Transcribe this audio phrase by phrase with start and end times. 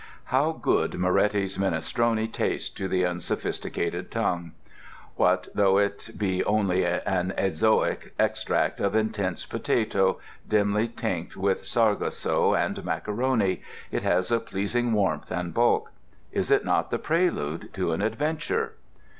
[0.33, 4.53] How good Moretti's minestrone tastes to the unsophisticated tongue.
[5.15, 10.17] What though it be only an azoic extract of intense potato,
[10.49, 15.91] dimly tinct with sargasso and macaroni—it has a pleasing warmth and bulk.
[16.31, 18.73] Is it not the prelude to an Adventure?